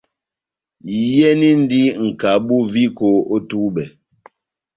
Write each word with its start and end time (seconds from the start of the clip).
Iyɛnindi 0.99 1.81
nʼkabu 2.05 2.57
viko 2.73 3.07
ό 3.35 3.37
túbɛ. 3.49 3.83